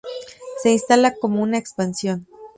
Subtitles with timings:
[0.63, 2.25] Se instala como una expansión.